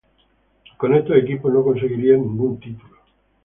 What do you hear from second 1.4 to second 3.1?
no conseguiría ningún título.